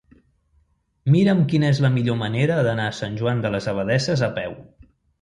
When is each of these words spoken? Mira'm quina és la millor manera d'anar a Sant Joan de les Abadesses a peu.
Mira'm 1.15 1.43
quina 1.51 1.69
és 1.75 1.83
la 1.87 1.93
millor 1.99 2.19
manera 2.23 2.59
d'anar 2.71 2.91
a 2.95 2.99
Sant 3.03 3.23
Joan 3.23 3.47
de 3.47 3.55
les 3.57 3.73
Abadesses 3.75 4.29
a 4.31 4.35
peu. 4.43 4.61